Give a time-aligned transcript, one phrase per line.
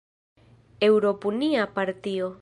[0.87, 2.29] Eŭropunia partio.